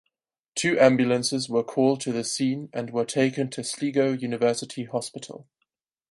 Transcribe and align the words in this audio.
Two 0.55 0.79
ambulances 0.79 1.47
were 1.47 1.63
called 1.63 2.01
to 2.01 2.11
the 2.11 2.23
scene 2.23 2.69
and 2.73 2.89
were 2.89 3.05
taken 3.05 3.51
to 3.51 3.63
Sligo 3.63 4.13
University 4.13 4.85
Hospital. 4.85 5.47